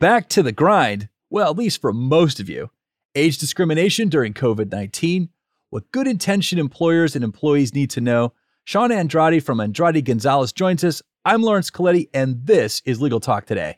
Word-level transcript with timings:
back 0.00 0.28
to 0.30 0.42
the 0.42 0.50
grind. 0.50 1.08
Well, 1.28 1.50
at 1.50 1.58
least 1.58 1.80
for 1.80 1.92
most 1.92 2.40
of 2.40 2.48
you. 2.48 2.70
Age 3.14 3.38
discrimination 3.38 4.08
during 4.08 4.32
COVID 4.32 4.72
19, 4.72 5.28
what 5.68 5.92
good 5.92 6.08
intention 6.08 6.58
employers 6.58 7.14
and 7.14 7.22
employees 7.22 7.74
need 7.74 7.90
to 7.90 8.00
know. 8.00 8.32
Sean 8.64 8.90
Andrade 8.90 9.44
from 9.44 9.60
Andrade 9.60 10.04
Gonzalez 10.04 10.52
joins 10.52 10.82
us. 10.82 11.02
I'm 11.24 11.42
Laurence 11.42 11.70
Colletti, 11.70 12.08
and 12.14 12.46
this 12.46 12.82
is 12.84 13.00
Legal 13.00 13.20
Talk 13.20 13.46
Today. 13.46 13.76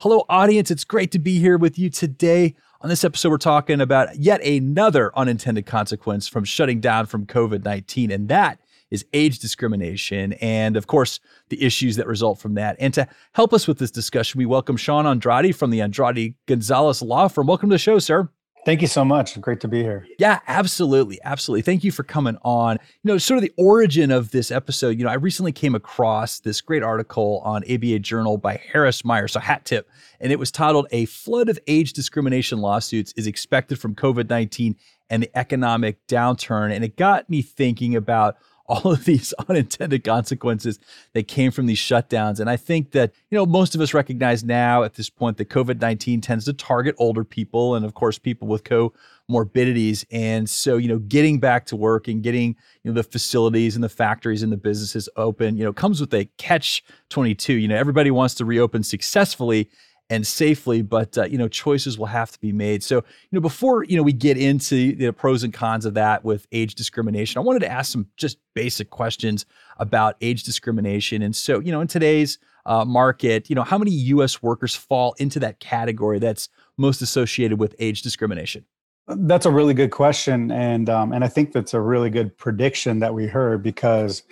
Hello, 0.00 0.24
audience. 0.28 0.70
It's 0.70 0.84
great 0.84 1.10
to 1.12 1.18
be 1.18 1.38
here 1.38 1.58
with 1.58 1.78
you 1.78 1.90
today. 1.90 2.54
On 2.80 2.88
this 2.88 3.04
episode, 3.04 3.28
we're 3.28 3.36
talking 3.36 3.82
about 3.82 4.16
yet 4.16 4.42
another 4.42 5.16
unintended 5.18 5.66
consequence 5.66 6.28
from 6.28 6.44
shutting 6.44 6.80
down 6.80 7.06
from 7.06 7.26
COVID 7.26 7.64
19, 7.64 8.10
and 8.10 8.28
that 8.28 8.58
is 8.90 9.04
age 9.12 9.38
discrimination, 9.38 10.32
and 10.34 10.76
of 10.76 10.86
course, 10.86 11.20
the 11.48 11.62
issues 11.62 11.96
that 11.96 12.06
result 12.06 12.38
from 12.38 12.54
that. 12.54 12.76
And 12.80 12.92
to 12.94 13.08
help 13.32 13.52
us 13.52 13.66
with 13.66 13.78
this 13.78 13.90
discussion, 13.90 14.38
we 14.38 14.46
welcome 14.46 14.76
Sean 14.76 15.06
Andrade 15.06 15.56
from 15.56 15.70
the 15.70 15.80
Andrade 15.80 16.34
Gonzalez 16.46 17.02
Law 17.02 17.28
Firm. 17.28 17.46
Welcome 17.46 17.70
to 17.70 17.74
the 17.74 17.78
show, 17.78 17.98
sir. 17.98 18.28
Thank 18.66 18.82
you 18.82 18.88
so 18.88 19.06
much. 19.06 19.40
Great 19.40 19.60
to 19.60 19.68
be 19.68 19.82
here. 19.82 20.06
Yeah, 20.18 20.40
absolutely. 20.46 21.18
Absolutely. 21.24 21.62
Thank 21.62 21.82
you 21.82 21.90
for 21.90 22.02
coming 22.02 22.36
on. 22.42 22.78
You 23.02 23.12
know, 23.12 23.18
sort 23.18 23.38
of 23.38 23.42
the 23.42 23.52
origin 23.56 24.10
of 24.10 24.32
this 24.32 24.50
episode, 24.50 24.98
you 24.98 25.04
know, 25.04 25.10
I 25.10 25.14
recently 25.14 25.52
came 25.52 25.74
across 25.74 26.40
this 26.40 26.60
great 26.60 26.82
article 26.82 27.40
on 27.42 27.62
ABA 27.70 28.00
Journal 28.00 28.36
by 28.36 28.60
Harris 28.70 29.02
Meyer, 29.02 29.28
so 29.28 29.40
hat 29.40 29.64
tip, 29.64 29.88
and 30.20 30.30
it 30.30 30.38
was 30.38 30.50
titled 30.50 30.88
A 30.90 31.06
Flood 31.06 31.48
of 31.48 31.58
Age 31.66 31.94
Discrimination 31.94 32.58
Lawsuits 32.58 33.14
is 33.16 33.26
Expected 33.26 33.78
from 33.80 33.94
COVID 33.94 34.28
19 34.28 34.76
and 35.08 35.22
the 35.22 35.38
Economic 35.38 36.06
Downturn. 36.06 36.72
And 36.72 36.84
it 36.84 36.96
got 36.96 37.30
me 37.30 37.40
thinking 37.40 37.96
about 37.96 38.36
all 38.70 38.92
of 38.92 39.04
these 39.04 39.34
unintended 39.48 40.04
consequences 40.04 40.78
that 41.12 41.26
came 41.26 41.50
from 41.50 41.66
these 41.66 41.78
shutdowns. 41.78 42.38
And 42.38 42.48
I 42.48 42.56
think 42.56 42.92
that, 42.92 43.12
you 43.28 43.36
know, 43.36 43.44
most 43.44 43.74
of 43.74 43.80
us 43.80 43.92
recognize 43.92 44.44
now 44.44 44.84
at 44.84 44.94
this 44.94 45.10
point 45.10 45.36
that 45.38 45.48
COVID 45.48 45.80
19 45.80 46.20
tends 46.20 46.44
to 46.44 46.52
target 46.52 46.94
older 46.98 47.24
people 47.24 47.74
and, 47.74 47.84
of 47.84 47.94
course, 47.94 48.18
people 48.18 48.46
with 48.46 48.62
comorbidities. 48.62 50.04
And 50.12 50.48
so, 50.48 50.76
you 50.76 50.88
know, 50.88 51.00
getting 51.00 51.40
back 51.40 51.66
to 51.66 51.76
work 51.76 52.06
and 52.06 52.22
getting, 52.22 52.54
you 52.84 52.90
know, 52.90 52.94
the 52.94 53.02
facilities 53.02 53.74
and 53.74 53.82
the 53.82 53.88
factories 53.88 54.42
and 54.42 54.52
the 54.52 54.56
businesses 54.56 55.08
open, 55.16 55.56
you 55.56 55.64
know, 55.64 55.72
comes 55.72 56.00
with 56.00 56.14
a 56.14 56.26
catch 56.38 56.84
22. 57.08 57.54
You 57.54 57.68
know, 57.68 57.76
everybody 57.76 58.12
wants 58.12 58.34
to 58.36 58.44
reopen 58.44 58.84
successfully 58.84 59.68
and 60.10 60.26
safely, 60.26 60.82
but 60.82 61.16
uh, 61.16 61.24
you 61.24 61.38
know 61.38 61.48
choices 61.48 61.98
will 61.98 62.06
have 62.06 62.30
to 62.32 62.40
be 62.40 62.52
made. 62.52 62.82
So 62.82 62.96
you 62.96 63.02
know 63.30 63.40
before 63.40 63.84
you 63.84 63.96
know 63.96 64.02
we 64.02 64.12
get 64.12 64.36
into 64.36 64.94
the 64.96 65.12
pros 65.12 65.44
and 65.44 65.54
cons 65.54 65.86
of 65.86 65.94
that 65.94 66.24
with 66.24 66.46
age 66.52 66.74
discrimination, 66.74 67.38
I 67.38 67.42
wanted 67.42 67.60
to 67.60 67.70
ask 67.70 67.92
some 67.92 68.08
just 68.16 68.38
basic 68.54 68.90
questions 68.90 69.46
about 69.78 70.16
age 70.20 70.42
discrimination. 70.42 71.22
And 71.22 71.34
so 71.34 71.60
you 71.60 71.72
know 71.72 71.80
in 71.80 71.86
today's 71.86 72.38
uh, 72.66 72.84
market, 72.84 73.48
you 73.48 73.54
know 73.54 73.62
how 73.62 73.78
many 73.78 73.92
U.S. 73.92 74.42
workers 74.42 74.74
fall 74.74 75.14
into 75.18 75.38
that 75.38 75.60
category 75.60 76.18
that's 76.18 76.48
most 76.76 77.00
associated 77.00 77.58
with 77.58 77.74
age 77.78 78.02
discrimination? 78.02 78.66
That's 79.06 79.46
a 79.46 79.50
really 79.50 79.74
good 79.74 79.90
question, 79.90 80.50
and 80.50 80.90
um, 80.90 81.12
and 81.12 81.24
I 81.24 81.28
think 81.28 81.52
that's 81.52 81.72
a 81.72 81.80
really 81.80 82.10
good 82.10 82.36
prediction 82.36 82.98
that 82.98 83.14
we 83.14 83.26
heard 83.26 83.62
because 83.62 84.24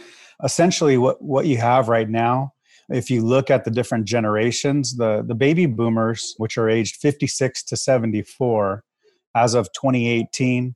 essentially 0.43 0.99
what 0.99 1.23
what 1.23 1.47
you 1.47 1.57
have 1.57 1.89
right 1.89 2.09
now 2.09 2.53
if 2.89 3.11
you 3.11 3.23
look 3.23 3.51
at 3.51 3.65
the 3.65 3.71
different 3.71 4.07
generations, 4.07 4.97
the, 4.97 5.23
the 5.27 5.35
baby 5.35 5.67
boomers, 5.67 6.35
which 6.39 6.57
are 6.57 6.69
aged 6.69 6.97
56 6.97 7.63
to 7.65 7.77
74, 7.77 8.83
as 9.35 9.55
of 9.55 9.69
2018, 9.73 10.75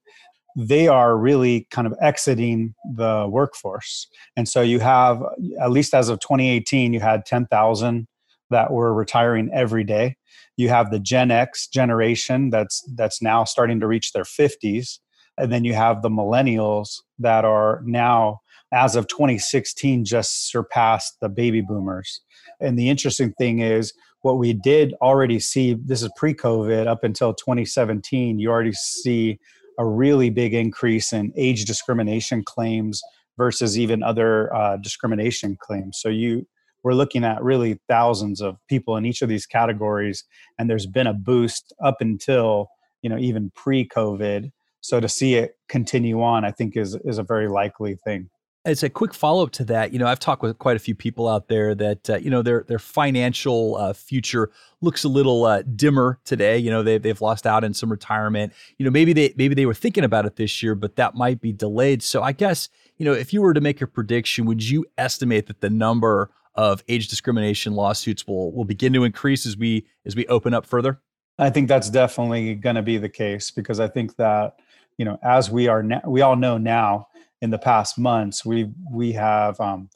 they 0.57 0.87
are 0.87 1.17
really 1.17 1.67
kind 1.71 1.87
of 1.87 1.95
exiting 2.01 2.75
the 2.95 3.27
workforce. 3.31 4.07
And 4.37 4.47
so 4.49 4.61
you 4.61 4.81
have, 4.81 5.23
at 5.61 5.71
least 5.71 5.95
as 5.95 6.09
of 6.09 6.21
2018, 6.21 6.93
you 6.93 7.01
had 7.01 7.25
10,000 7.25 8.07
that 8.51 8.71
were 8.71 8.93
retiring 8.93 9.51
every 9.53 9.85
day. 9.85 10.17
You 10.57 10.69
have 10.69 10.91
the 10.91 11.01
Gen 11.01 11.31
X 11.31 11.67
generation 11.67 12.51
that's 12.51 12.87
that's 12.95 13.23
now 13.23 13.45
starting 13.45 13.81
to 13.81 13.87
reach 13.87 14.13
their 14.13 14.25
50s. 14.25 14.99
And 15.39 15.51
then 15.51 15.65
you 15.65 15.73
have 15.73 16.03
the 16.03 16.11
millennials 16.11 17.01
that 17.19 17.47
are 17.47 17.81
now 17.87 18.42
as 18.73 18.97
of 18.97 19.07
2016 19.07 20.05
just 20.05 20.51
surpassed 20.51 21.19
the 21.21 21.29
baby 21.29 21.61
boomers. 21.61 22.21
And 22.61 22.79
the 22.79 22.89
interesting 22.89 23.33
thing 23.35 23.59
is, 23.59 23.93
what 24.23 24.39
we 24.39 24.53
did 24.53 24.95
already 25.03 25.41
see 25.41 25.75
this 25.75 26.03
is 26.03 26.11
pre 26.17 26.33
COVID 26.33 26.87
up 26.87 27.05
until 27.05 27.35
2017, 27.35 28.39
you 28.39 28.51
already 28.51 28.73
see 28.73 29.39
a 29.79 29.87
really 29.87 30.31
big 30.31 30.55
increase 30.55 31.13
in 31.13 31.33
age 31.37 31.65
discrimination 31.65 32.43
claims 32.45 33.03
versus 33.37 33.79
even 33.79 34.03
other 34.03 34.55
uh, 34.55 34.77
discrimination 34.77 35.57
claims. 35.61 35.99
So 36.01 36.09
you 36.09 36.47
we're 36.85 36.95
looking 36.95 37.25
at 37.25 37.43
really 37.43 37.79
thousands 37.89 38.41
of 38.41 38.57
people 38.69 38.97
in 38.97 39.07
each 39.07 39.23
of 39.23 39.29
these 39.29 39.47
categories, 39.47 40.25
and 40.59 40.69
there's 40.69 40.87
been 40.87 41.07
a 41.07 41.15
boost 41.15 41.73
up 41.85 41.97
until 42.01 42.69
you 43.03 43.11
know 43.11 43.19
even 43.19 43.51
pre-COVID. 43.55 44.51
So 44.81 44.99
to 44.99 45.09
see 45.09 45.35
it 45.35 45.57
continue 45.69 46.23
on, 46.23 46.45
I 46.45 46.53
think 46.53 46.77
is 46.77 46.97
is 47.05 47.19
a 47.19 47.23
very 47.23 47.49
likely 47.49 47.97
thing 48.05 48.31
as 48.65 48.83
a 48.83 48.91
quick 48.91 49.13
follow 49.13 49.43
up 49.43 49.51
to 49.51 49.65
that, 49.65 49.93
you 49.93 49.99
know, 49.99 50.07
I've 50.07 50.21
talked 50.21 50.43
with 50.43 50.57
quite 50.59 50.77
a 50.77 50.79
few 50.79 50.95
people 50.95 51.29
out 51.29 51.49
there 51.49 51.75
that 51.75 52.09
uh, 52.09 52.17
you 52.17 52.31
know 52.31 52.43
their 52.43 52.65
their 52.69 52.79
financial 52.79 53.77
uh, 53.77 53.93
future 53.93 54.51
looks 54.81 55.03
a 55.03 55.09
little 55.09 55.45
uh, 55.45 55.63
dimmer 55.63 56.21
today. 56.25 56.59
You 56.59 56.71
know, 56.71 56.83
they 56.83 56.99
they've 56.99 57.21
lost 57.21 57.47
out 57.47 57.65
in 57.65 57.75
some 57.75 57.91
retirement. 57.91 58.53
You 58.79 58.85
know, 58.85 58.91
maybe 58.91 59.13
they 59.13 59.35
maybe 59.37 59.55
they 59.55 59.67
were 59.67 59.75
thinking 59.75 60.05
about 60.05 60.27
it 60.27 60.37
this 60.37 60.63
year, 60.63 60.75
but 60.75 60.97
that 60.97 61.15
might 61.15 61.41
be 61.41 61.53
delayed. 61.53 62.03
So 62.03 62.23
I 62.23 62.33
guess 62.33 62.69
you 62.99 63.05
know, 63.05 63.13
if 63.13 63.33
you 63.33 63.43
were 63.43 63.55
to 63.55 63.61
make 63.61 63.83
a 63.83 63.87
prediction, 63.87 64.45
would 64.47 64.63
you 64.63 64.87
estimate 64.97 65.47
that 65.47 65.61
the 65.61 65.71
number 65.71 66.31
of 66.55 66.85
age 66.87 67.09
discrimination 67.09 67.75
lawsuits 67.75 68.27
will 68.27 68.53
will 68.53 68.65
begin 68.65 68.93
to 68.93 69.03
increase 69.03 69.45
as 69.45 69.57
we 69.57 69.87
as 70.07 70.15
we 70.15 70.25
open 70.27 70.55
up 70.55 70.67
further? 70.67 71.01
I 71.39 71.51
think 71.51 71.67
that's 71.67 71.91
definitely 71.91 72.55
going 72.55 72.77
to 72.77 72.83
be 72.83 72.99
the 72.99 73.09
case 73.09 73.51
because 73.51 73.81
I 73.81 73.89
think 73.89 74.17
that 74.17 74.61
you 74.99 75.05
know, 75.05 75.19
as 75.23 75.51
we 75.51 75.67
are 75.67 75.83
now, 75.83 76.03
we 76.07 76.21
all 76.21 76.37
know 76.37 76.59
now 76.59 77.09
in 77.43 77.51
the 77.51 77.59
past 77.59 77.99
months 77.99 78.45
we 78.45 78.71
we 78.91 79.13
have 79.13 79.61
um, 79.61 79.91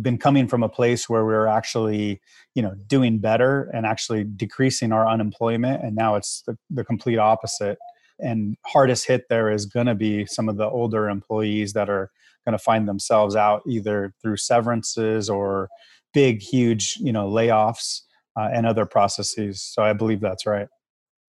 been 0.00 0.18
coming 0.18 0.48
from 0.48 0.62
a 0.62 0.68
place 0.68 1.08
where 1.08 1.24
we 1.24 1.34
are 1.34 1.46
actually 1.46 2.20
you 2.54 2.62
know 2.62 2.74
doing 2.86 3.18
better 3.18 3.70
and 3.74 3.84
actually 3.84 4.24
decreasing 4.24 4.92
our 4.92 5.06
unemployment 5.06 5.82
and 5.84 5.94
now 5.94 6.14
it's 6.14 6.42
the, 6.46 6.56
the 6.70 6.84
complete 6.84 7.18
opposite. 7.18 7.78
And 8.20 8.56
hardest 8.64 9.08
hit 9.08 9.24
there 9.28 9.50
is 9.50 9.66
going 9.66 9.86
to 9.86 9.94
be 9.96 10.24
some 10.24 10.48
of 10.48 10.56
the 10.56 10.68
older 10.68 11.08
employees 11.08 11.72
that 11.72 11.90
are 11.90 12.12
going 12.46 12.56
to 12.56 12.62
find 12.62 12.86
themselves 12.86 13.34
out 13.34 13.62
either 13.66 14.14
through 14.22 14.36
severances 14.36 15.28
or 15.28 15.68
big 16.12 16.40
huge 16.40 16.96
you 17.00 17.12
know 17.12 17.28
layoffs 17.28 18.02
uh, 18.38 18.48
and 18.52 18.66
other 18.66 18.86
processes. 18.86 19.62
So 19.62 19.82
i 19.82 19.92
believe 19.92 20.20
that's 20.20 20.46
right 20.46 20.68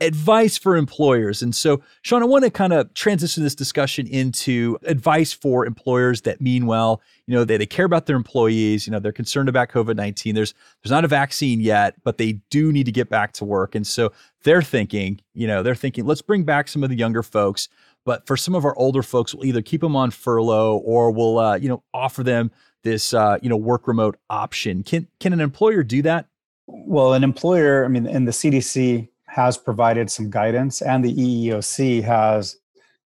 advice 0.02 0.58
for 0.58 0.76
employers. 0.76 1.42
And 1.42 1.56
so, 1.56 1.82
Sean, 2.02 2.22
I 2.22 2.26
want 2.26 2.44
to 2.44 2.52
kind 2.52 2.74
of 2.74 2.94
transition 2.94 3.44
this 3.44 3.56
discussion 3.56 4.08
into 4.08 4.78
advice 4.84 5.32
for 5.32 5.66
employers 5.66 6.22
that 6.22 6.42
mean 6.42 6.66
well. 6.66 7.02
You 7.28 7.36
know, 7.36 7.44
they, 7.44 7.58
they 7.58 7.66
care 7.66 7.86
about 7.86 8.06
their 8.06 8.16
employees. 8.16 8.86
You 8.86 8.92
know, 8.92 9.00
they're 9.00 9.12
concerned 9.12 9.50
about 9.50 9.70
COVID 9.70 9.96
nineteen. 9.96 10.36
There's 10.36 10.54
there's 10.84 10.92
not 10.92 11.06
a 11.06 11.08
vaccine 11.08 11.60
yet, 11.60 11.96
but 12.04 12.18
they 12.18 12.34
do 12.50 12.72
need 12.72 12.86
to 12.86 12.92
get 12.92 13.10
back 13.10 13.32
to 13.34 13.46
work. 13.46 13.76
And 13.76 13.88
so 13.88 14.12
they're 14.44 14.62
thinking, 14.62 15.22
you 15.34 15.48
know, 15.48 15.64
they're 15.64 15.76
thinking, 15.76 16.06
let's 16.06 16.22
bring 16.22 16.44
back 16.44 16.68
some 16.68 16.84
of 16.84 16.90
the 16.90 16.98
younger 16.98 17.24
folks. 17.24 17.70
But 18.06 18.28
for 18.28 18.38
some 18.38 18.54
of 18.54 18.66
our 18.66 18.78
older 18.78 19.02
folks, 19.02 19.34
we'll 19.34 19.46
either 19.46 19.64
keep 19.64 19.82
them 19.82 19.96
on 19.96 20.12
furlough 20.12 20.78
or 20.78 21.10
we'll, 21.10 21.40
uh, 21.40 21.56
you 21.56 21.68
know, 21.68 21.84
offer 21.92 22.22
them 22.22 22.52
this, 22.84 23.16
uh, 23.16 23.40
you 23.42 23.50
know, 23.50 23.58
work 23.58 23.88
remote 23.88 24.18
option. 24.30 24.84
Can 24.84 25.08
can 25.20 25.34
an 25.34 25.40
employer 25.40 25.84
do 25.84 26.04
that? 26.04 26.28
Well, 26.68 27.14
an 27.14 27.24
employer, 27.24 27.86
I 27.86 27.88
mean, 27.88 28.06
in 28.06 28.26
the 28.26 28.32
CDC 28.32 29.10
has 29.36 29.58
provided 29.58 30.10
some 30.10 30.30
guidance 30.30 30.82
and 30.82 31.04
the 31.04 31.14
EEOC 31.14 32.02
has 32.02 32.56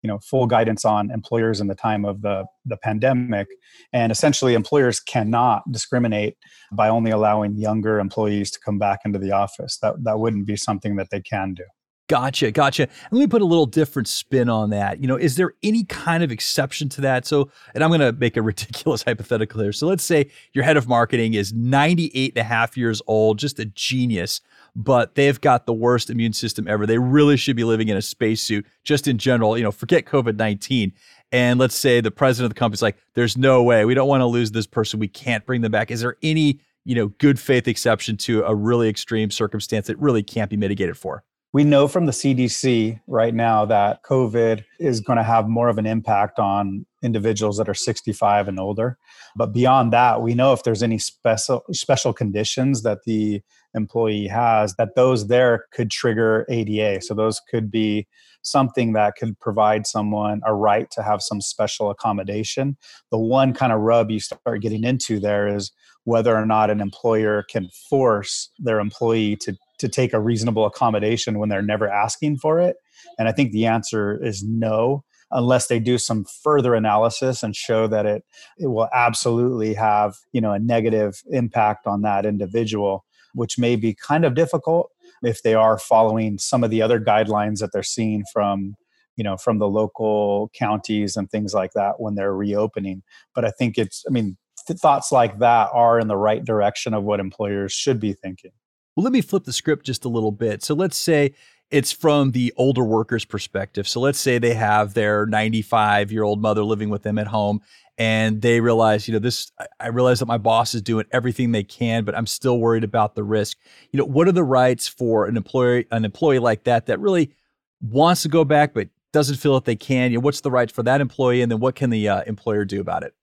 you 0.03 0.09
know 0.09 0.19
full 0.19 0.47
guidance 0.47 0.85
on 0.85 1.11
employers 1.11 1.59
in 1.59 1.69
the 1.69 1.75
time 1.75 2.05
of 2.05 2.21
the 2.21 2.45
the 2.67 2.77
pandemic 2.77 3.49
and 3.95 4.13
essentially 4.13 4.53
employers 4.53 5.01
cannot 5.01 5.63
discriminate 5.73 6.37
by 6.71 6.87
only 6.91 7.11
allowing 7.11 7.57
younger 7.57 7.99
employees 7.99 8.51
to 8.51 8.61
come 8.61 8.79
back 8.79 9.01
into 9.07 9.19
the 9.19 9.33
office 9.33 9.79
that 9.79 9.95
that 10.05 10.19
wouldn't 10.19 10.47
be 10.47 10.55
something 10.55 10.97
that 10.97 11.09
they 11.11 11.21
can 11.23 11.55
do 11.55 11.65
Gotcha, 12.09 12.51
gotcha. 12.53 12.89
let 13.11 13.19
me 13.19 13.27
put 13.27 13.43
a 13.43 13.45
little 13.45 13.67
different 13.67 14.09
spin 14.09 14.49
on 14.49 14.71
that. 14.71 14.99
You 14.99 15.07
know, 15.07 15.17
is 15.17 15.37
there 15.37 15.53
any 15.63 15.85
kind 15.85 16.25
of 16.25 16.33
exception 16.33 16.89
to 16.91 17.03
that? 17.03 17.27
So, 17.27 17.51
and 17.75 17.85
I'm 17.85 17.91
going 17.91 18.01
to 18.01 18.13
make 18.13 18.39
a 18.39 18.43
ridiculous 18.53 19.03
hypothetical 19.03 19.61
here. 19.61 19.73
So, 19.73 19.87
let's 19.87 20.05
say 20.05 20.31
your 20.55 20.65
head 20.65 20.79
of 20.79 20.89
marketing 20.89 21.35
is 21.35 21.53
98 21.53 22.33
and 22.35 22.41
a 22.41 22.45
half 22.45 22.79
years 22.79 23.03
old, 23.07 23.39
just 23.39 23.59
a 23.59 23.67
genius, 23.67 24.41
but 24.79 25.17
they've 25.17 25.41
got 25.41 25.67
the 25.67 25.73
worst 25.73 26.09
immune 26.09 26.33
system 26.33 26.69
ever. 26.69 26.87
They 26.87 26.99
really 26.99 27.37
should 27.37 27.57
be 27.57 27.65
living 27.65 27.89
in 27.89 27.97
a 27.97 28.03
spacesuit, 28.03 28.65
just 28.85 29.09
in 29.09 29.19
general. 29.19 29.59
You 29.59 29.65
know, 29.65 29.73
forget 29.73 30.07
COVID 30.07 30.37
19. 30.37 30.93
And 31.33 31.59
let's 31.59 31.75
say 31.75 32.01
the 32.01 32.13
president 32.13 32.53
of 32.53 32.55
the 32.55 32.59
company's 32.59 32.81
like, 32.81 32.97
there's 33.15 33.37
no 33.37 33.63
way. 33.63 33.85
We 33.85 33.95
don't 33.95 34.09
want 34.09 34.21
to 34.21 34.27
lose 34.27 34.53
this 34.53 34.69
person. 34.69 35.01
We 35.01 35.09
can't 35.09 35.45
bring 35.45 35.63
them 35.63 35.73
back. 35.73 35.91
Is 35.91 36.01
there 36.01 36.17
any, 36.23 36.61
you 36.85 36.95
know, 36.95 37.09
good 37.09 37.41
faith 37.41 37.67
exception 37.67 38.17
to 38.19 38.45
a 38.45 38.55
really 38.55 38.89
extreme 38.89 39.33
circumstance 39.33 39.89
that 39.89 39.99
really 39.99 40.23
can't 40.23 40.49
be 40.49 40.57
mitigated 40.57 40.97
for? 40.97 41.25
We 41.53 41.65
know 41.65 41.89
from 41.89 42.07
the 42.07 42.13
CDC 42.13 43.01
right 43.09 43.35
now 43.35 43.65
that 43.65 44.05
COVID 44.05 44.65
is 44.79 45.01
going 45.01 45.17
to 45.17 45.23
have 45.25 45.49
more 45.49 45.69
of 45.69 45.79
an 45.79 45.87
impact 45.87 46.39
on 46.39 46.87
individuals 47.03 47.57
that 47.59 47.69
are 47.69 47.75
65 47.75 48.49
and 48.49 48.59
older. 48.59 48.99
But 49.37 49.53
beyond 49.53 49.93
that, 49.93 50.23
we 50.23 50.35
know 50.35 50.53
if 50.53 50.63
there's 50.63 50.83
any 50.83 50.99
special 50.99 51.65
special 51.73 52.13
conditions 52.13 52.83
that 52.83 53.05
the 53.05 53.43
employee 53.75 54.27
has, 54.27 54.75
that 54.77 54.95
those 54.97 55.29
there 55.29 55.67
could 55.73 55.91
trigger 55.91 56.47
ADA. 56.49 57.03
So 57.03 57.15
those 57.15 57.41
could 57.51 57.71
be 57.71 58.07
something 58.43 58.93
that 58.95 59.15
could 59.17 59.39
provide 59.41 59.87
someone 59.87 60.41
a 60.47 60.55
right 60.55 60.91
to 60.93 61.03
have 61.03 61.23
some 61.23 61.41
special 61.41 61.91
accommodation. 61.91 62.77
The 63.11 63.19
one 63.19 63.53
kind 63.53 63.73
of 63.73 63.81
rub 63.81 64.11
you 64.11 64.21
start 64.21 64.63
getting 64.63 64.85
into 64.85 65.21
there 65.21 65.47
is 65.49 65.73
whether 66.05 66.35
or 66.35 66.47
not 66.47 66.71
an 66.71 66.81
employer 66.81 67.45
can 67.51 67.69
force 67.91 68.51
their 68.59 68.81
employee 68.81 69.37
to 69.37 69.57
to 69.79 69.89
take 69.89 70.13
a 70.13 70.21
reasonable 70.21 70.67
accommodation 70.67 71.39
when 71.39 71.49
they're 71.49 71.63
never 71.63 71.89
asking 71.89 72.39
for 72.39 72.59
it. 72.61 72.77
And 73.19 73.29
I 73.29 73.33
think 73.33 73.53
the 73.53 73.67
answer 73.67 74.23
is 74.23 74.43
no 74.43 75.05
unless 75.31 75.67
they 75.67 75.79
do 75.79 75.99
some 75.99 76.25
further 76.25 76.75
analysis 76.75 77.43
and 77.43 77.55
show 77.55 77.87
that 77.87 78.07
it 78.07 78.25
it 78.59 78.69
will 78.69 78.89
absolutely 78.93 79.75
have 79.75 80.17
you 80.33 80.41
know 80.41 80.53
a 80.53 80.59
negative 80.59 81.23
impact 81.31 81.87
on 81.87 82.03
that 82.03 82.25
individual 82.27 83.05
which 83.35 83.59
may 83.59 83.77
be 83.77 83.95
kind 83.95 84.25
of 84.25 84.35
difficult 84.35 84.91
if 85.23 85.43
they 85.43 85.55
are 85.55 85.79
following 85.79 86.39
some 86.39 86.65
of 86.65 86.71
the 86.71 86.83
other 86.83 87.01
guidelines 87.01 87.59
that 87.59 87.71
they're 87.73 87.83
seeing 87.83 88.25
from 88.33 88.75
you 89.17 89.25
know 89.25 89.37
from 89.37 89.59
the 89.59 89.69
local 89.69 90.51
counties 90.55 91.17
and 91.17 91.31
things 91.31 91.53
like 91.53 91.73
that 91.75 91.95
when 91.99 92.15
they're 92.15 92.35
reopening. 92.35 93.03
But 93.35 93.45
i 93.45 93.51
think 93.51 93.77
it's 93.79 94.05
i 94.09 94.11
mean 94.11 94.37
th- 94.67 94.79
thoughts 94.79 95.13
like 95.13 95.39
that 95.41 95.71
are 95.73 95.99
in 95.99 96.09
the 96.09 96.17
right 96.17 96.45
direction 96.45 96.95
of 96.95 97.05
what 97.05 97.21
employers 97.21 97.73
should 97.73 98.01
be 98.01 98.13
thinking. 98.13 98.53
Well 98.97 99.05
let 99.05 99.13
me 99.13 99.21
flip 99.21 99.45
the 99.45 99.53
script 99.53 99.87
just 99.87 100.05
a 100.05 100.09
little 100.09 100.33
bit. 100.33 100.63
So 100.63 100.75
let's 100.75 100.97
say 100.97 101.35
it's 101.71 101.93
from 101.93 102.33
the 102.33 102.53
older 102.57 102.85
workers 102.85 103.25
perspective 103.25 103.87
so 103.87 104.01
let's 104.01 104.19
say 104.19 104.39
they 104.39 104.55
have 104.55 104.95
their 104.95 105.27
95 105.27 106.11
year 106.13 106.23
old 106.23 106.41
mother 106.41 106.65
living 106.65 106.89
with 106.89 107.03
them 107.03 107.19
at 107.19 107.27
home 107.27 107.61
and 107.99 108.41
they 108.41 108.61
realize, 108.61 109.09
you 109.09 109.13
know, 109.13 109.19
this, 109.19 109.51
I 109.81 109.89
realize 109.89 110.21
that 110.21 110.27
my 110.27 110.39
boss 110.39 110.73
is 110.73 110.83
doing 110.83 111.07
everything 111.11 111.51
they 111.51 111.65
can, 111.65 112.05
but 112.05 112.17
I'm 112.17 112.29
still 112.29 112.61
worried 112.61 112.85
about 112.85 113.17
the 113.17 113.25
risk. 113.25 113.59
You 113.91 113.99
know, 113.99 114.05
what 114.05 114.29
are 114.29 114.33
the 114.33 114.45
rights 114.45 114.87
for 114.87 115.27
an 115.27 115.37
employee, 115.37 115.85
an 115.91 116.05
employee 116.05 116.39
like 116.39 116.63
that, 116.65 116.87
that 116.87 117.01
really 117.01 117.35
wants 117.81 118.23
to 118.23 118.29
go 118.29 118.45
back, 118.45 118.73
but 118.73 118.89
doesn't 119.13 119.37
feel 119.37 119.55
that 119.55 119.65
they 119.65 119.75
can? 119.75 120.13
You 120.13 120.19
know, 120.19 120.23
what's 120.23 120.43
the 120.43 120.51
rights 120.51 120.73
for 120.73 120.85
that 120.85 121.01
employee? 121.01 121.43
And 121.43 121.51
then 121.51 121.59
what 121.59 121.75
can 121.75 121.91
the 121.91 122.09
uh, 122.09 122.23
employer 122.29 122.65
do 122.65 122.81
about 122.81 123.03
it? 123.03 123.15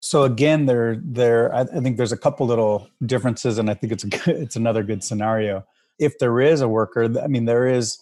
So 0.00 0.24
again, 0.24 0.66
there, 0.66 1.00
there, 1.00 1.54
I 1.54 1.64
think 1.64 1.96
there's 1.96 2.12
a 2.12 2.16
couple 2.16 2.46
little 2.46 2.88
differences, 3.06 3.58
and 3.58 3.70
I 3.70 3.74
think 3.74 3.92
it's 3.92 4.04
a 4.04 4.08
good, 4.08 4.36
it's 4.36 4.56
another 4.56 4.82
good 4.82 5.04
scenario. 5.04 5.64
If 5.98 6.18
there 6.18 6.40
is 6.40 6.60
a 6.60 6.68
worker, 6.68 7.08
I 7.20 7.26
mean, 7.26 7.44
there 7.44 7.66
is, 7.66 7.98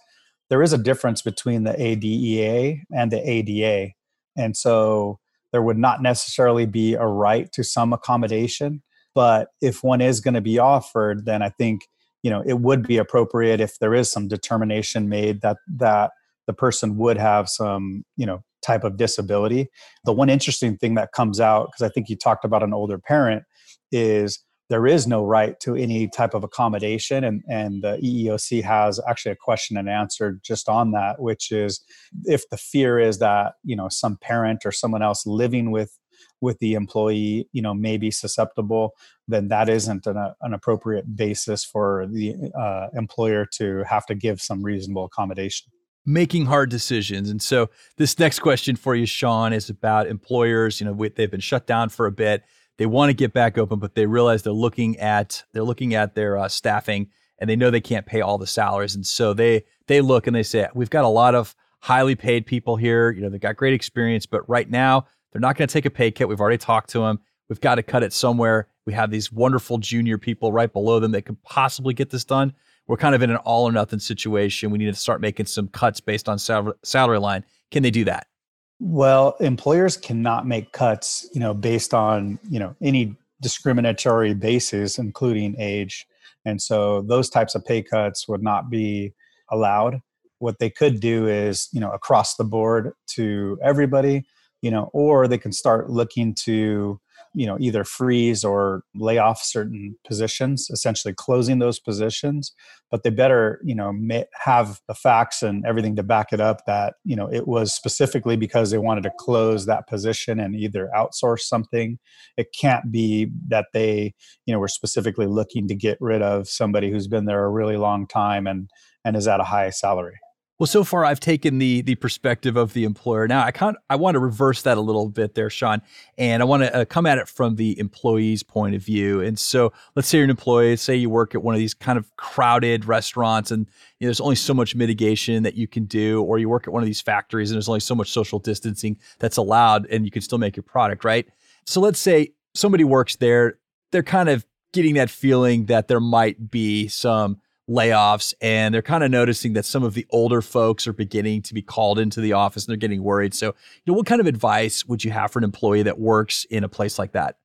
there 0.50 0.62
is 0.62 0.72
a 0.72 0.78
difference 0.78 1.22
between 1.22 1.64
the 1.64 1.72
ADEA 1.72 2.82
and 2.94 3.10
the 3.10 3.28
ADA, 3.28 3.92
and 4.36 4.56
so 4.56 5.18
there 5.52 5.62
would 5.62 5.78
not 5.78 6.02
necessarily 6.02 6.66
be 6.66 6.94
a 6.94 7.06
right 7.06 7.50
to 7.52 7.64
some 7.64 7.92
accommodation 7.92 8.82
but 9.14 9.48
if 9.62 9.82
one 9.82 10.02
is 10.02 10.20
going 10.20 10.34
to 10.34 10.42
be 10.42 10.58
offered 10.58 11.24
then 11.24 11.40
i 11.40 11.48
think 11.48 11.80
you 12.22 12.30
know 12.30 12.42
it 12.44 12.60
would 12.60 12.86
be 12.86 12.98
appropriate 12.98 13.60
if 13.60 13.78
there 13.78 13.94
is 13.94 14.10
some 14.10 14.28
determination 14.28 15.08
made 15.08 15.40
that 15.40 15.56
that 15.68 16.10
the 16.46 16.52
person 16.52 16.96
would 16.96 17.16
have 17.16 17.48
some 17.48 18.04
you 18.16 18.26
know 18.26 18.42
type 18.62 18.82
of 18.82 18.96
disability. 18.96 19.68
The 20.04 20.12
one 20.12 20.28
interesting 20.28 20.76
thing 20.76 20.94
that 20.94 21.12
comes 21.12 21.38
out 21.38 21.68
because 21.70 21.88
i 21.88 21.92
think 21.92 22.08
you 22.08 22.16
talked 22.16 22.44
about 22.44 22.64
an 22.64 22.74
older 22.74 22.98
parent 22.98 23.44
is 23.92 24.40
there 24.68 24.86
is 24.86 25.06
no 25.06 25.24
right 25.24 25.58
to 25.60 25.74
any 25.76 26.08
type 26.08 26.34
of 26.34 26.44
accommodation 26.44 27.24
and, 27.24 27.42
and 27.48 27.82
the 27.82 27.98
eeoc 28.02 28.62
has 28.62 29.00
actually 29.08 29.32
a 29.32 29.36
question 29.36 29.76
and 29.76 29.88
answer 29.88 30.38
just 30.42 30.68
on 30.68 30.92
that 30.92 31.20
which 31.20 31.52
is 31.52 31.80
if 32.24 32.48
the 32.50 32.56
fear 32.56 32.98
is 32.98 33.18
that 33.18 33.54
you 33.64 33.76
know 33.76 33.88
some 33.88 34.16
parent 34.16 34.64
or 34.64 34.72
someone 34.72 35.02
else 35.02 35.26
living 35.26 35.70
with 35.70 35.98
with 36.40 36.58
the 36.58 36.74
employee 36.74 37.48
you 37.52 37.62
know 37.62 37.74
may 37.74 37.96
be 37.96 38.10
susceptible 38.10 38.92
then 39.28 39.48
that 39.48 39.68
isn't 39.68 40.06
an, 40.06 40.16
an 40.40 40.54
appropriate 40.54 41.16
basis 41.16 41.64
for 41.64 42.06
the 42.10 42.34
uh, 42.58 42.88
employer 42.94 43.46
to 43.46 43.82
have 43.88 44.06
to 44.06 44.14
give 44.14 44.40
some 44.40 44.62
reasonable 44.62 45.04
accommodation 45.04 45.70
making 46.08 46.46
hard 46.46 46.70
decisions. 46.70 47.28
And 47.28 47.42
so 47.42 47.68
this 47.96 48.16
next 48.18 48.38
question 48.38 48.76
for 48.76 48.94
you, 48.94 49.06
Sean, 49.06 49.52
is 49.52 49.68
about 49.68 50.06
employers. 50.06 50.80
You 50.80 50.86
know, 50.86 51.08
they've 51.08 51.30
been 51.30 51.40
shut 51.40 51.66
down 51.66 51.88
for 51.88 52.06
a 52.06 52.12
bit 52.12 52.44
they 52.78 52.86
want 52.86 53.10
to 53.10 53.14
get 53.14 53.32
back 53.32 53.58
open, 53.58 53.78
but 53.78 53.94
they 53.94 54.06
realize 54.06 54.42
they're 54.42 54.52
looking 54.52 54.98
at 54.98 55.44
they're 55.52 55.62
looking 55.64 55.94
at 55.94 56.14
their 56.14 56.38
uh, 56.38 56.48
staffing 56.48 57.08
and 57.38 57.48
they 57.50 57.56
know 57.56 57.70
they 57.70 57.80
can't 57.80 58.06
pay 58.06 58.20
all 58.20 58.38
the 58.38 58.46
salaries, 58.46 58.94
and 58.94 59.06
so 59.06 59.34
they 59.34 59.64
they 59.86 60.00
look 60.00 60.26
and 60.26 60.34
they 60.34 60.42
say 60.42 60.68
we've 60.74 60.90
got 60.90 61.04
a 61.04 61.08
lot 61.08 61.34
of 61.34 61.54
highly 61.80 62.14
paid 62.14 62.46
people 62.46 62.76
here. 62.76 63.10
You 63.10 63.22
know 63.22 63.28
they've 63.28 63.40
got 63.40 63.56
great 63.56 63.74
experience, 63.74 64.26
but 64.26 64.48
right 64.48 64.68
now 64.68 65.06
they're 65.32 65.40
not 65.40 65.56
going 65.56 65.68
to 65.68 65.72
take 65.72 65.86
a 65.86 65.90
pay 65.90 66.10
cut. 66.10 66.28
We've 66.28 66.40
already 66.40 66.58
talked 66.58 66.90
to 66.90 67.00
them. 67.00 67.20
We've 67.48 67.60
got 67.60 67.76
to 67.76 67.82
cut 67.82 68.02
it 68.02 68.12
somewhere. 68.12 68.68
We 68.86 68.92
have 68.92 69.10
these 69.10 69.32
wonderful 69.32 69.78
junior 69.78 70.18
people 70.18 70.52
right 70.52 70.72
below 70.72 71.00
them 71.00 71.12
that 71.12 71.22
could 71.22 71.42
possibly 71.42 71.94
get 71.94 72.10
this 72.10 72.24
done. 72.24 72.54
We're 72.86 72.96
kind 72.96 73.14
of 73.14 73.22
in 73.22 73.30
an 73.30 73.36
all 73.38 73.68
or 73.68 73.72
nothing 73.72 73.98
situation. 73.98 74.70
We 74.70 74.78
need 74.78 74.86
to 74.86 74.94
start 74.94 75.20
making 75.20 75.46
some 75.46 75.68
cuts 75.68 76.00
based 76.00 76.28
on 76.28 76.38
salary 76.38 77.18
line. 77.18 77.44
Can 77.70 77.82
they 77.82 77.90
do 77.90 78.04
that? 78.04 78.28
Well, 78.78 79.36
employers 79.40 79.96
cannot 79.96 80.46
make 80.46 80.72
cuts, 80.72 81.28
you 81.32 81.40
know, 81.40 81.54
based 81.54 81.94
on, 81.94 82.38
you 82.48 82.58
know, 82.58 82.76
any 82.82 83.16
discriminatory 83.40 84.34
basis, 84.34 84.98
including 84.98 85.56
age. 85.58 86.06
And 86.44 86.60
so 86.60 87.02
those 87.02 87.30
types 87.30 87.54
of 87.54 87.64
pay 87.64 87.82
cuts 87.82 88.28
would 88.28 88.42
not 88.42 88.70
be 88.70 89.14
allowed. 89.50 90.00
What 90.38 90.58
they 90.58 90.68
could 90.68 91.00
do 91.00 91.26
is, 91.26 91.68
you 91.72 91.80
know, 91.80 91.90
across 91.90 92.36
the 92.36 92.44
board 92.44 92.92
to 93.12 93.58
everybody, 93.62 94.26
you 94.60 94.70
know, 94.70 94.90
or 94.92 95.26
they 95.26 95.38
can 95.38 95.52
start 95.52 95.88
looking 95.88 96.34
to 96.34 97.00
you 97.36 97.46
know 97.46 97.56
either 97.60 97.84
freeze 97.84 98.44
or 98.44 98.82
lay 98.94 99.18
off 99.18 99.40
certain 99.42 99.96
positions 100.06 100.68
essentially 100.70 101.14
closing 101.14 101.58
those 101.58 101.78
positions 101.78 102.52
but 102.90 103.02
they 103.02 103.10
better 103.10 103.60
you 103.64 103.74
know 103.74 103.92
have 104.34 104.80
the 104.88 104.94
facts 104.94 105.42
and 105.42 105.64
everything 105.66 105.96
to 105.96 106.02
back 106.02 106.32
it 106.32 106.40
up 106.40 106.64
that 106.66 106.94
you 107.04 107.16
know 107.16 107.28
it 107.32 107.46
was 107.46 107.74
specifically 107.74 108.36
because 108.36 108.70
they 108.70 108.78
wanted 108.78 109.02
to 109.02 109.12
close 109.18 109.66
that 109.66 109.86
position 109.88 110.38
and 110.40 110.54
either 110.54 110.88
outsource 110.94 111.40
something. 111.40 111.98
It 112.36 112.48
can't 112.58 112.90
be 112.90 113.30
that 113.48 113.66
they 113.72 114.14
you 114.46 114.54
know 114.54 114.60
were 114.60 114.68
specifically 114.68 115.26
looking 115.26 115.68
to 115.68 115.74
get 115.74 115.98
rid 116.00 116.22
of 116.22 116.48
somebody 116.48 116.90
who's 116.90 117.08
been 117.08 117.26
there 117.26 117.44
a 117.44 117.50
really 117.50 117.76
long 117.76 118.06
time 118.06 118.46
and 118.46 118.70
and 119.04 119.16
is 119.16 119.28
at 119.28 119.40
a 119.40 119.44
high 119.44 119.70
salary 119.70 120.16
well, 120.58 120.66
so 120.66 120.84
far 120.84 121.04
I've 121.04 121.20
taken 121.20 121.58
the 121.58 121.82
the 121.82 121.96
perspective 121.96 122.56
of 122.56 122.72
the 122.72 122.84
employer. 122.84 123.28
Now 123.28 123.44
I 123.44 123.50
kind 123.50 123.76
I 123.90 123.96
want 123.96 124.14
to 124.14 124.20
reverse 124.20 124.62
that 124.62 124.78
a 124.78 124.80
little 124.80 125.08
bit 125.08 125.34
there, 125.34 125.50
Sean, 125.50 125.82
and 126.16 126.42
I 126.42 126.46
want 126.46 126.62
to 126.62 126.74
uh, 126.74 126.84
come 126.86 127.04
at 127.04 127.18
it 127.18 127.28
from 127.28 127.56
the 127.56 127.78
employee's 127.78 128.42
point 128.42 128.74
of 128.74 128.82
view. 128.82 129.20
And 129.20 129.38
so, 129.38 129.72
let's 129.94 130.08
say 130.08 130.18
you're 130.18 130.24
an 130.24 130.30
employee. 130.30 130.76
Say 130.76 130.96
you 130.96 131.10
work 131.10 131.34
at 131.34 131.42
one 131.42 131.54
of 131.54 131.58
these 131.58 131.74
kind 131.74 131.98
of 131.98 132.14
crowded 132.16 132.86
restaurants, 132.86 133.50
and 133.50 133.66
you 134.00 134.06
know, 134.06 134.08
there's 134.08 134.20
only 134.20 134.36
so 134.36 134.54
much 134.54 134.74
mitigation 134.74 135.42
that 135.42 135.56
you 135.56 135.68
can 135.68 135.84
do, 135.84 136.22
or 136.22 136.38
you 136.38 136.48
work 136.48 136.66
at 136.66 136.72
one 136.72 136.82
of 136.82 136.86
these 136.86 137.02
factories, 137.02 137.50
and 137.50 137.56
there's 137.56 137.68
only 137.68 137.80
so 137.80 137.94
much 137.94 138.10
social 138.10 138.38
distancing 138.38 138.98
that's 139.18 139.36
allowed, 139.36 139.86
and 139.86 140.06
you 140.06 140.10
can 140.10 140.22
still 140.22 140.38
make 140.38 140.56
your 140.56 140.62
product, 140.62 141.04
right? 141.04 141.28
So 141.66 141.80
let's 141.80 141.98
say 141.98 142.32
somebody 142.54 142.84
works 142.84 143.16
there. 143.16 143.58
They're 143.92 144.02
kind 144.02 144.30
of 144.30 144.46
getting 144.72 144.94
that 144.94 145.10
feeling 145.10 145.66
that 145.66 145.88
there 145.88 146.00
might 146.00 146.50
be 146.50 146.88
some 146.88 147.40
layoffs 147.68 148.32
and 148.40 148.74
they're 148.74 148.82
kind 148.82 149.02
of 149.02 149.10
noticing 149.10 149.54
that 149.54 149.64
some 149.64 149.82
of 149.82 149.94
the 149.94 150.06
older 150.10 150.40
folks 150.40 150.86
are 150.86 150.92
beginning 150.92 151.42
to 151.42 151.54
be 151.54 151.62
called 151.62 151.98
into 151.98 152.20
the 152.20 152.32
office 152.32 152.64
and 152.64 152.70
they're 152.70 152.76
getting 152.76 153.02
worried. 153.02 153.34
So, 153.34 153.46
you 153.46 153.92
know, 153.92 153.94
what 153.94 154.06
kind 154.06 154.20
of 154.20 154.26
advice 154.26 154.86
would 154.86 155.04
you 155.04 155.10
have 155.10 155.32
for 155.32 155.40
an 155.40 155.44
employee 155.44 155.82
that 155.82 155.98
works 155.98 156.44
in 156.50 156.64
a 156.64 156.68
place 156.68 156.98
like 156.98 157.12
that? 157.12 157.36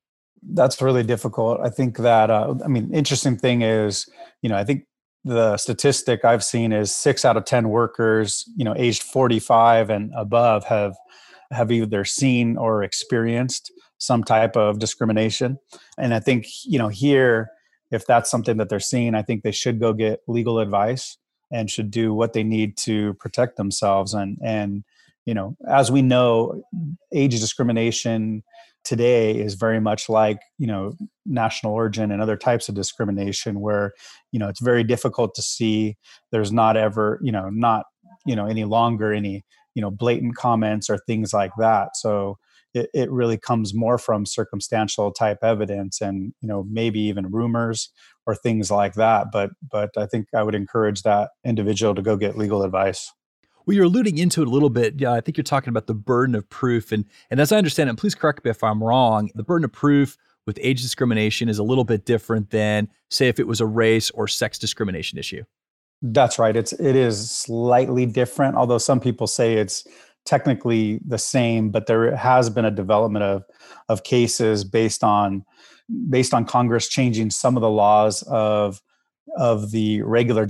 That's 0.42 0.80
really 0.80 1.02
difficult. 1.02 1.60
I 1.60 1.70
think 1.70 1.98
that 1.98 2.30
uh, 2.30 2.54
I 2.64 2.68
mean, 2.68 2.92
interesting 2.92 3.36
thing 3.36 3.62
is, 3.62 4.08
you 4.42 4.48
know, 4.48 4.56
I 4.56 4.64
think 4.64 4.84
the 5.24 5.56
statistic 5.56 6.24
I've 6.24 6.42
seen 6.42 6.72
is 6.72 6.92
6 6.94 7.24
out 7.24 7.36
of 7.36 7.44
10 7.44 7.68
workers, 7.68 8.44
you 8.56 8.64
know, 8.64 8.74
aged 8.76 9.04
45 9.04 9.90
and 9.90 10.12
above 10.16 10.64
have 10.64 10.96
have 11.52 11.70
either 11.70 12.04
seen 12.04 12.56
or 12.56 12.82
experienced 12.82 13.70
some 13.98 14.24
type 14.24 14.56
of 14.56 14.78
discrimination. 14.78 15.58
And 15.98 16.14
I 16.14 16.18
think, 16.18 16.46
you 16.64 16.78
know, 16.78 16.88
here 16.88 17.50
if 17.92 18.06
that's 18.06 18.30
something 18.30 18.56
that 18.56 18.68
they're 18.68 18.80
seeing, 18.80 19.14
I 19.14 19.22
think 19.22 19.42
they 19.42 19.52
should 19.52 19.78
go 19.78 19.92
get 19.92 20.20
legal 20.26 20.58
advice 20.58 21.18
and 21.52 21.70
should 21.70 21.90
do 21.90 22.14
what 22.14 22.32
they 22.32 22.42
need 22.42 22.76
to 22.78 23.14
protect 23.14 23.56
themselves. 23.56 24.14
And 24.14 24.38
and 24.42 24.84
you 25.26 25.34
know, 25.34 25.56
as 25.68 25.92
we 25.92 26.02
know, 26.02 26.64
age 27.14 27.38
discrimination 27.38 28.42
today 28.84 29.38
is 29.38 29.54
very 29.54 29.80
much 29.80 30.08
like 30.08 30.40
you 30.58 30.66
know 30.66 30.92
national 31.24 31.72
origin 31.72 32.10
and 32.10 32.20
other 32.20 32.36
types 32.36 32.68
of 32.68 32.74
discrimination 32.74 33.60
where 33.60 33.92
you 34.32 34.38
know 34.38 34.48
it's 34.48 34.60
very 34.60 34.82
difficult 34.82 35.34
to 35.34 35.42
see 35.42 35.96
there's 36.32 36.52
not 36.52 36.76
ever 36.76 37.20
you 37.22 37.30
know 37.30 37.48
not 37.50 37.84
you 38.26 38.34
know 38.34 38.46
any 38.46 38.64
longer 38.64 39.12
any 39.12 39.44
you 39.74 39.82
know 39.82 39.90
blatant 39.90 40.34
comments 40.34 40.90
or 40.90 40.98
things 40.98 41.32
like 41.32 41.52
that 41.58 41.96
so 41.96 42.36
it, 42.74 42.90
it 42.94 43.10
really 43.10 43.36
comes 43.38 43.74
more 43.74 43.98
from 43.98 44.24
circumstantial 44.26 45.12
type 45.12 45.38
evidence 45.42 46.00
and 46.00 46.32
you 46.40 46.48
know 46.48 46.64
maybe 46.70 47.00
even 47.00 47.30
rumors 47.30 47.90
or 48.26 48.34
things 48.34 48.70
like 48.70 48.94
that 48.94 49.26
but 49.32 49.50
but 49.70 49.90
i 49.96 50.06
think 50.06 50.26
i 50.34 50.42
would 50.42 50.54
encourage 50.54 51.02
that 51.02 51.30
individual 51.44 51.94
to 51.94 52.02
go 52.02 52.16
get 52.16 52.36
legal 52.36 52.62
advice 52.62 53.12
Well, 53.66 53.76
you're 53.76 53.84
alluding 53.84 54.18
into 54.18 54.42
it 54.42 54.48
a 54.48 54.50
little 54.50 54.70
bit. 54.70 55.00
Yeah, 55.00 55.12
I 55.12 55.20
think 55.20 55.36
you're 55.36 55.44
talking 55.44 55.68
about 55.68 55.86
the 55.86 55.94
burden 55.94 56.34
of 56.34 56.48
proof, 56.48 56.90
and 56.92 57.04
and 57.30 57.40
as 57.40 57.52
I 57.52 57.58
understand 57.58 57.90
it, 57.90 57.96
please 57.96 58.14
correct 58.14 58.44
me 58.44 58.50
if 58.50 58.62
I'm 58.64 58.82
wrong. 58.82 59.30
The 59.34 59.44
burden 59.44 59.64
of 59.64 59.72
proof 59.72 60.16
with 60.46 60.58
age 60.60 60.82
discrimination 60.82 61.48
is 61.48 61.58
a 61.58 61.62
little 61.62 61.84
bit 61.84 62.04
different 62.04 62.50
than, 62.50 62.88
say, 63.10 63.28
if 63.28 63.38
it 63.38 63.46
was 63.46 63.60
a 63.60 63.66
race 63.66 64.10
or 64.10 64.26
sex 64.26 64.58
discrimination 64.58 65.18
issue. 65.18 65.44
That's 66.02 66.38
right. 66.38 66.56
It's 66.56 66.72
it 66.72 66.96
is 66.96 67.30
slightly 67.30 68.06
different, 68.06 68.56
although 68.56 68.78
some 68.78 68.98
people 68.98 69.28
say 69.28 69.54
it's 69.54 69.86
technically 70.24 71.00
the 71.06 71.18
same. 71.18 71.70
But 71.70 71.86
there 71.86 72.14
has 72.16 72.50
been 72.50 72.64
a 72.64 72.70
development 72.70 73.24
of 73.24 73.44
of 73.88 74.04
cases 74.04 74.64
based 74.64 75.04
on 75.04 75.44
based 76.08 76.34
on 76.34 76.44
Congress 76.44 76.88
changing 76.88 77.30
some 77.30 77.56
of 77.56 77.60
the 77.60 77.70
laws 77.70 78.22
of 78.22 78.80
of 79.36 79.70
the 79.70 80.02
regular 80.02 80.46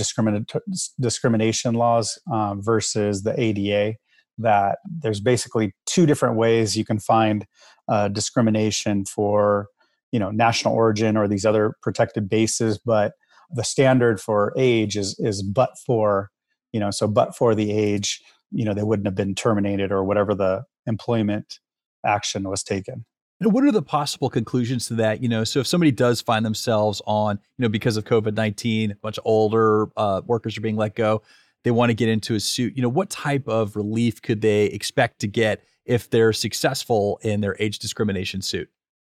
discrimination 1.01 1.75
laws 1.75 2.19
um, 2.33 2.63
versus 2.63 3.23
the 3.23 3.39
ADA. 3.39 3.97
That 4.39 4.79
there's 4.87 5.21
basically 5.21 5.75
two 5.87 6.07
different 6.07 6.37
ways 6.37 6.77
you 6.77 6.85
can 6.85 6.99
find 6.99 7.47
uh, 7.89 8.09
discrimination 8.09 9.05
for 9.05 9.69
you 10.11 10.19
know 10.19 10.31
national 10.31 10.75
origin 10.75 11.17
or 11.17 11.29
these 11.29 11.45
other 11.45 11.75
protected 11.83 12.29
bases, 12.29 12.79
but 12.79 13.13
the 13.53 13.65
standard 13.65 14.21
for 14.21 14.53
age 14.57 14.97
is 14.97 15.17
is 15.19 15.43
but 15.43 15.71
for 15.85 16.31
you 16.73 16.81
know 16.81 16.91
so 16.91 17.07
but 17.07 17.37
for 17.37 17.55
the 17.55 17.73
age 17.73 18.21
you 18.53 18.65
know 18.65 18.75
they 18.75 18.83
wouldn't 18.83 19.07
have 19.07 19.15
been 19.15 19.35
terminated 19.35 19.93
or 19.93 20.05
whatever 20.05 20.35
the 20.35 20.65
employment 20.87 21.59
action 22.05 22.49
was 22.49 22.63
taken 22.63 23.05
and 23.43 23.53
what 23.53 23.65
are 23.65 23.73
the 23.73 23.83
possible 23.83 24.31
conclusions 24.31 24.87
to 24.87 24.95
that? 24.95 25.21
You 25.21 25.29
know, 25.29 25.43
so 25.43 25.59
if 25.59 25.67
somebody 25.67 25.91
does 25.91 26.21
find 26.21 26.47
themselves 26.47 27.03
on, 27.09 27.41
you 27.59 27.65
know, 27.65 27.69
because 27.69 27.97
of 27.97 28.05
COVID 28.05 28.35
19, 28.35 28.93
a 28.93 28.95
bunch 28.97 29.19
of 29.19 29.27
older 29.27 29.89
uh, 29.97 30.23
workers 30.25 30.57
are 30.57 30.61
being 30.61 30.77
let 30.77 30.95
go, 30.95 31.23
they 31.65 31.73
want 31.73 31.91
to 31.91 31.95
get 31.95 32.09
into 32.09 32.37
a 32.37 32.41
suit, 32.41 32.77
you 32.77 32.83
know, 32.83 32.89
what 32.89 33.11
type 33.11 33.49
of 33.49 33.75
relief 33.75 34.23
could 34.23 34.43
they 34.43 34.67
expect 34.67 35.19
to 35.21 35.27
get 35.27 35.65
if 35.85 36.09
they're 36.09 36.33
successful 36.33 37.19
in 37.23 37.41
their 37.41 37.57
age 37.59 37.81
discrimination 37.81 38.43
suit? 38.43 38.69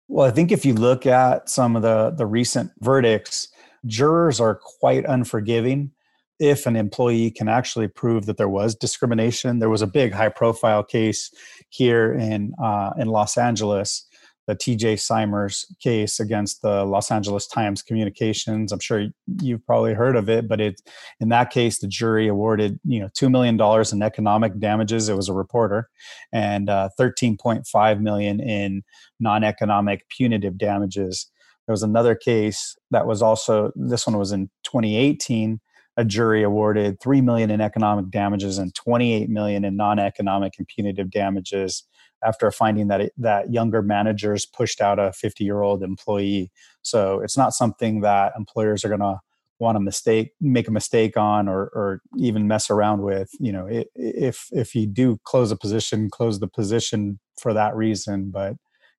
Well, 0.09 0.27
I 0.27 0.31
think 0.31 0.51
if 0.51 0.65
you 0.65 0.73
look 0.73 1.05
at 1.05 1.49
some 1.49 1.77
of 1.77 1.81
the, 1.81 2.11
the 2.11 2.25
recent 2.25 2.71
verdicts, 2.79 3.47
jurors 3.85 4.41
are 4.41 4.55
quite 4.55 5.05
unforgiving 5.05 5.91
if 6.39 6.65
an 6.65 6.75
employee 6.75 7.31
can 7.31 7.47
actually 7.47 7.87
prove 7.87 8.25
that 8.25 8.37
there 8.37 8.49
was 8.49 8.75
discrimination. 8.75 9.59
There 9.59 9.69
was 9.69 9.81
a 9.81 9.87
big 9.87 10.13
high 10.13 10.29
profile 10.29 10.83
case 10.83 11.31
here 11.69 12.13
in 12.13 12.53
uh, 12.61 12.91
in 12.97 13.07
Los 13.07 13.37
Angeles 13.37 14.07
the 14.47 14.55
TJ 14.55 14.99
Simers 14.99 15.65
case 15.81 16.19
against 16.21 16.61
the 16.61 16.85
Los 16.85 17.11
Angeles 17.11 17.47
Times 17.47 17.83
Communications. 17.83 18.71
I'm 18.71 18.79
sure 18.79 19.07
you've 19.41 19.65
probably 19.65 19.93
heard 19.93 20.15
of 20.15 20.29
it, 20.29 20.47
but 20.47 20.61
it 20.61 20.81
in 21.19 21.29
that 21.29 21.51
case 21.51 21.79
the 21.79 21.87
jury 21.87 22.27
awarded 22.27 22.79
you 22.85 22.99
know 22.99 23.09
two 23.13 23.29
million 23.29 23.57
dollars 23.57 23.91
in 23.91 24.01
economic 24.01 24.57
damages. 24.57 25.09
It 25.09 25.15
was 25.15 25.27
a 25.27 25.33
reporter, 25.33 25.89
and 26.31 26.69
uh, 26.69 26.89
13.5 26.99 27.99
million 27.99 28.39
in 28.39 28.83
non-economic 29.19 30.07
punitive 30.09 30.57
damages. 30.57 31.29
There 31.67 31.73
was 31.73 31.83
another 31.83 32.15
case 32.15 32.77
that 32.91 33.05
was 33.05 33.21
also 33.21 33.73
this 33.75 34.07
one 34.07 34.17
was 34.17 34.31
in 34.31 34.49
2018 34.63 35.59
a 35.97 36.05
jury 36.05 36.43
awarded 36.43 37.01
3 37.01 37.21
million 37.21 37.49
in 37.49 37.59
economic 37.59 38.09
damages 38.09 38.59
and 38.59 38.73
28 38.75 39.29
million 39.29 39.65
in 39.65 39.75
non-economic 39.75 40.53
and 40.59 40.67
punitive 40.67 41.09
damages 41.09 41.83
after 42.23 42.49
finding 42.51 42.87
that 42.87 43.01
it, 43.01 43.13
that 43.17 43.51
younger 43.51 43.81
managers 43.81 44.45
pushed 44.45 44.79
out 44.79 44.99
a 44.99 45.11
50 45.11 45.43
year 45.43 45.61
old 45.61 45.83
employee. 45.83 46.51
So 46.83 47.19
it's 47.21 47.37
not 47.37 47.53
something 47.53 48.01
that 48.01 48.33
employers 48.37 48.85
are 48.85 48.89
going 48.89 49.01
to 49.01 49.19
want 49.59 49.75
to 49.75 49.79
mistake 49.79 50.33
make 50.39 50.67
a 50.67 50.71
mistake 50.71 51.17
on 51.17 51.47
or 51.47 51.63
or 51.73 52.01
even 52.17 52.47
mess 52.47 52.69
around 52.69 53.01
with 53.01 53.29
you 53.39 53.51
know 53.51 53.67
if 53.95 54.47
if 54.51 54.75
you 54.75 54.85
do 54.85 55.19
close 55.23 55.51
a 55.51 55.55
position 55.55 56.09
close 56.11 56.39
the 56.39 56.47
position 56.47 57.19
for 57.39 57.55
that 57.55 57.75
reason 57.75 58.29
but 58.29 58.53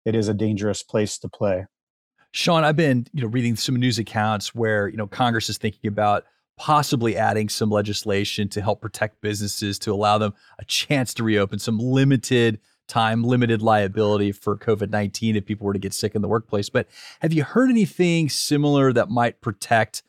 it 0.05 0.17
is 0.17 0.27
a 0.27 0.35
dangerous 0.35 0.83
place 0.83 1.17
to 1.17 1.29
play 1.29 1.65
sean 2.33 2.65
i've 2.65 2.75
been 2.75 3.07
you 3.13 3.23
know 3.23 3.29
reading 3.29 3.55
some 3.55 3.77
news 3.77 4.01
accounts 4.01 4.53
where 4.53 4.89
you 4.89 4.97
know 4.97 5.07
congress 5.07 5.49
is 5.49 5.59
thinking 5.59 5.87
about 5.87 6.25
possibly 6.59 7.17
adding 7.17 7.49
some 7.49 7.71
legislation 7.71 8.49
to 8.51 8.61
help 8.61 8.81
protect 8.81 9.21
businesses 9.21 9.79
to 9.79 9.93
allow 9.93 10.19
them 10.19 10.35
a 10.59 10.65
chance 10.65 11.15
to 11.15 11.25
reopen 11.25 11.59
some 11.59 11.79
limited 11.79 12.61
time 12.89 13.23
limited 13.23 13.63
liability 13.63 14.33
for 14.33 14.57
COVID 14.57 14.91
19 14.91 15.37
if 15.37 15.47
people 15.47 15.67
were 15.67 15.73
to 15.73 15.79
get 15.79 15.95
sick 15.95 16.15
in 16.15 16.23
the 16.23 16.29
workplace. 16.29 16.69
But 16.69 16.89
have 17.21 17.33
you 17.33 17.45
heard 17.45 17.71
anything 17.71 18.29
similar 18.29 18.93
that 18.93 19.09
might 19.09 19.41
protect 19.41 20.03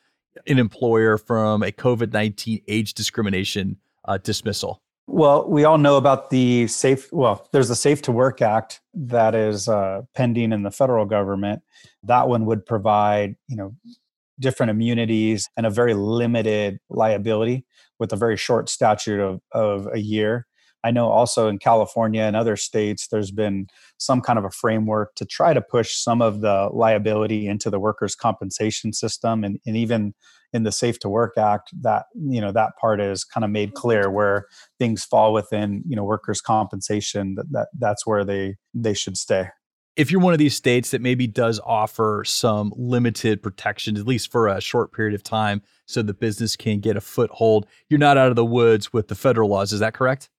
an 0.48 0.58
employer 0.58 1.18
from 1.18 1.62
a 1.62 1.72
COVID 1.72 2.12
19 2.14 2.62
age 2.68 2.94
discrimination 2.94 3.78
uh, 4.06 4.18
dismissal? 4.18 4.82
Well, 5.12 5.50
we 5.50 5.64
all 5.64 5.80
know 5.80 5.98
about 5.98 6.30
the 6.30 6.68
safe, 6.68 7.12
well, 7.12 7.48
there's 7.52 7.68
the 7.68 7.76
Safe 7.76 8.00
to 8.04 8.12
Work 8.12 8.44
Act 8.44 8.80
that 8.94 9.34
is 9.34 9.68
uh, 9.68 10.04
pending 10.14 10.52
in 10.52 10.62
the 10.62 10.70
federal 10.70 11.06
government. 11.06 11.64
That 12.04 12.28
one 12.28 12.46
would 12.46 12.64
provide, 12.64 13.36
you 13.48 13.56
know, 13.56 13.76
different 14.40 14.70
immunities 14.70 15.50
and 15.58 15.66
a 15.66 15.70
very 15.70 15.94
limited 15.94 16.80
liability 16.90 17.66
with 18.00 18.14
a 18.14 18.16
very 18.16 18.38
short 18.38 18.70
statute 18.70 19.20
of, 19.20 19.42
of 19.52 19.88
a 19.94 20.00
year. 20.00 20.48
I 20.84 20.92
know 20.92 21.10
also 21.10 21.48
in 21.50 21.60
California 21.60 22.22
and 22.22 22.36
other 22.36 22.56
states, 22.56 23.08
there's 23.10 23.32
been 23.32 23.68
some 23.98 24.22
kind 24.22 24.40
of 24.40 24.46
a 24.46 24.50
framework 24.50 25.14
to 25.16 25.26
try 25.26 25.54
to 25.54 25.62
push 25.62 25.96
some 25.96 26.22
of 26.22 26.42
the 26.42 26.70
liability 26.72 27.48
into 27.48 27.70
the 27.70 27.80
workers' 27.80 28.16
compensation 28.16 28.94
system, 28.94 29.44
and, 29.44 29.60
and 29.66 29.76
even 29.76 30.14
in 30.54 30.64
the 30.64 30.72
Safe 30.72 30.98
to 31.00 31.10
Work 31.10 31.38
Act, 31.38 31.70
that 31.82 32.06
you 32.16 32.40
know 32.40 32.54
that 32.54 32.72
part 32.80 33.02
is 33.02 33.26
kind 33.26 33.44
of 33.44 33.52
made 33.52 33.70
mm-hmm. 33.70 33.82
clear 33.82 34.10
where 34.10 34.46
things 34.80 35.04
fall 35.04 35.34
within 35.34 35.84
you 35.86 35.98
know 35.98 36.06
workers' 36.06 36.40
compensation. 36.40 37.36
That, 37.36 37.52
that 37.52 37.68
that's 37.78 38.08
where 38.08 38.24
they 38.24 38.56
they 38.74 38.94
should 38.94 39.18
stay 39.18 39.50
if 40.00 40.10
you're 40.10 40.22
one 40.22 40.32
of 40.32 40.40
these 40.40 40.56
states 40.56 40.92
that 40.92 41.02
maybe 41.02 41.28
does 41.28 41.60
offer 41.66 42.24
some 42.26 42.74
limited 42.78 43.44
protection, 43.44 43.98
at 43.98 44.08
least 44.08 44.32
for 44.32 44.48
a 44.48 44.62
short 44.62 44.94
period 44.94 45.14
of 45.14 45.24
time, 45.24 45.62
so 45.86 46.02
the 46.02 46.14
business 46.14 46.56
can 46.56 46.80
get 46.80 46.96
a 46.96 47.02
foothold, 47.02 47.68
you're 47.90 48.00
not 48.00 48.18
out 48.18 48.30
of 48.30 48.38
the 48.38 48.46
woods 48.46 48.94
with 48.94 49.10
the 49.10 49.16
federal 49.16 49.50
laws. 49.50 49.74
Is 49.74 49.82
that 49.82 49.94
correct? 49.94 50.30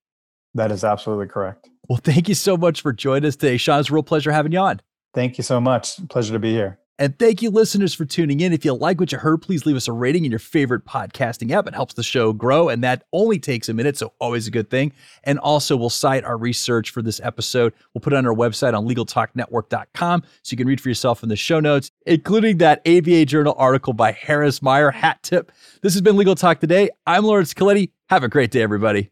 That 0.55 0.73
is 0.73 0.83
absolutely 0.83 1.27
correct. 1.27 1.69
Well, 1.91 2.01
thank 2.03 2.27
you 2.27 2.35
so 2.35 2.57
much 2.57 2.81
for 2.81 2.93
joining 2.95 3.29
us 3.29 3.37
today. 3.37 3.59
Sean, 3.59 3.81
it's 3.81 3.91
a 3.91 3.93
real 3.93 4.03
pleasure 4.03 4.33
having 4.33 4.53
you 4.53 4.61
on. 4.61 4.81
Thank 5.13 5.37
you 5.37 5.45
so 5.45 5.61
much. 5.61 6.09
Pleasure 6.09 6.33
to 6.33 6.39
be 6.39 6.53
here. 6.53 6.80
And 7.01 7.19
thank 7.19 7.41
you, 7.41 7.49
listeners, 7.49 7.95
for 7.95 8.05
tuning 8.05 8.41
in. 8.41 8.53
If 8.53 8.63
you 8.63 8.75
like 8.75 9.01
what 9.01 9.11
you 9.11 9.17
heard, 9.17 9.41
please 9.41 9.65
leave 9.65 9.75
us 9.75 9.89
a 9.89 9.93
rating 9.93 10.27
in 10.27 10.31
your 10.31 10.39
favorite 10.39 10.85
podcasting 10.85 11.51
app. 11.51 11.67
It 11.67 11.75
helps 11.75 11.95
the 11.95 12.03
show 12.03 12.35
grow, 12.35 12.69
and 12.69 12.85
that 12.85 13.05
only 13.11 13.39
takes 13.39 13.71
a 13.71 13.75
minute, 13.75 13.97
so 13.97 14.13
always 14.19 14.47
a 14.47 14.51
good 14.51 14.69
thing. 14.69 14.93
And 15.25 15.39
also, 15.39 15.79
we'll 15.79 15.89
cite 15.89 16.25
our 16.25 16.37
research 16.37 16.91
for 16.91 17.01
this 17.01 17.19
episode. 17.25 17.73
We'll 17.95 18.03
put 18.03 18.13
it 18.13 18.17
on 18.17 18.27
our 18.27 18.35
website 18.35 18.77
on 18.77 18.87
LegalTalkNetwork.com 18.87 20.25
so 20.43 20.53
you 20.53 20.59
can 20.59 20.67
read 20.67 20.79
for 20.79 20.91
yourself 20.91 21.23
in 21.23 21.31
the 21.31 21.37
show 21.37 21.59
notes, 21.59 21.91
including 22.05 22.59
that 22.59 22.87
ABA 22.87 23.25
Journal 23.25 23.55
article 23.57 23.95
by 23.95 24.13
Harris 24.13 24.61
Meyer 24.61 24.91
hat 24.91 25.23
tip. 25.23 25.53
This 25.81 25.95
has 25.95 26.03
been 26.03 26.19
Legal 26.19 26.35
Talk 26.35 26.61
Today. 26.61 26.91
I'm 27.07 27.25
Laurence 27.25 27.55
Colletti. 27.55 27.93
Have 28.11 28.25
a 28.25 28.29
great 28.29 28.51
day, 28.51 28.61
everybody. 28.61 29.11